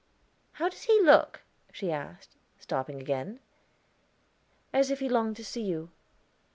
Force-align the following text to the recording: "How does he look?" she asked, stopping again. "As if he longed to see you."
"How 0.53 0.67
does 0.67 0.85
he 0.85 0.99
look?" 0.99 1.41
she 1.71 1.91
asked, 1.91 2.35
stopping 2.57 2.99
again. 2.99 3.39
"As 4.73 4.89
if 4.89 4.99
he 4.99 5.07
longed 5.07 5.35
to 5.35 5.45
see 5.45 5.61
you." 5.61 5.91